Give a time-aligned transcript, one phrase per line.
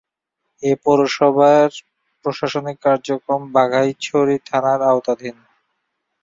[0.63, 1.69] এ পৌরসভার
[2.25, 5.37] প্রশাসনিক কার্যক্রম বাঘাইছড়ি থানার আওতাধীন।